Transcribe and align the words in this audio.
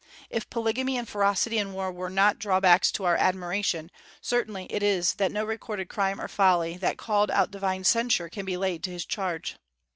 If 0.31 0.49
polygamy 0.49 0.97
and 0.97 1.07
ferocity 1.07 1.59
in 1.59 1.73
war 1.73 1.93
are 1.95 2.09
not 2.09 2.39
drawbacks 2.39 2.91
to 2.93 3.03
our 3.05 3.15
admiration, 3.15 3.91
certain 4.19 4.55
it 4.67 4.81
is 4.81 5.13
that 5.17 5.31
no 5.31 5.45
recorded 5.45 5.89
crime 5.89 6.19
or 6.19 6.27
folly 6.27 6.75
that 6.77 6.97
called 6.97 7.29
out 7.29 7.51
divine 7.51 7.83
censure 7.83 8.27
can 8.27 8.43
be 8.43 8.57
laid 8.57 8.81
to 8.85 8.89
his 8.91 9.05
charge. 9.05 9.57